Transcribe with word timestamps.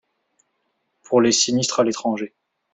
Pour 1.03 1.21
les 1.21 1.31
sinistres 1.31 1.81
à 1.81 1.83
l'étranger. 1.83 2.33